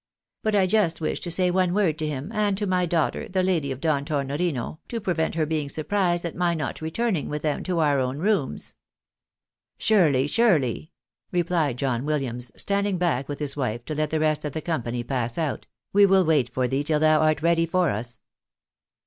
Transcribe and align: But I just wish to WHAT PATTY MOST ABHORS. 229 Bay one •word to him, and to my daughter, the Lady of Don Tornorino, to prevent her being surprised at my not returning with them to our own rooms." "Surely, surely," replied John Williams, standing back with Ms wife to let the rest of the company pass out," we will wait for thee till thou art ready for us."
But 0.41 0.55
I 0.55 0.65
just 0.65 0.99
wish 0.99 1.19
to 1.19 1.29
WHAT 1.29 1.31
PATTY 1.31 1.51
MOST 1.51 1.51
ABHORS. 1.51 1.73
229 1.75 1.75
Bay 1.75 1.79
one 1.79 1.93
•word 1.93 1.97
to 1.99 2.07
him, 2.35 2.47
and 2.47 2.57
to 2.57 2.65
my 2.65 2.85
daughter, 2.87 3.29
the 3.29 3.43
Lady 3.43 3.71
of 3.71 3.79
Don 3.79 4.03
Tornorino, 4.03 4.79
to 4.87 4.99
prevent 4.99 5.35
her 5.35 5.45
being 5.45 5.69
surprised 5.69 6.25
at 6.25 6.35
my 6.35 6.55
not 6.55 6.81
returning 6.81 7.29
with 7.29 7.43
them 7.43 7.61
to 7.61 7.77
our 7.77 7.99
own 7.99 8.17
rooms." 8.17 8.73
"Surely, 9.77 10.25
surely," 10.25 10.91
replied 11.31 11.77
John 11.77 12.03
Williams, 12.03 12.51
standing 12.55 12.97
back 12.97 13.29
with 13.29 13.41
Ms 13.41 13.55
wife 13.55 13.85
to 13.85 13.93
let 13.93 14.09
the 14.09 14.19
rest 14.19 14.43
of 14.43 14.53
the 14.53 14.59
company 14.61 15.03
pass 15.03 15.37
out," 15.37 15.67
we 15.93 16.07
will 16.07 16.25
wait 16.25 16.51
for 16.51 16.67
thee 16.67 16.83
till 16.83 16.99
thou 16.99 17.19
art 17.19 17.43
ready 17.43 17.67
for 17.67 17.91
us." 17.91 18.17